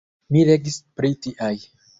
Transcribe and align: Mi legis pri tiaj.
Mi 0.35 0.41
legis 0.49 0.79
pri 1.01 1.13
tiaj. 1.27 1.55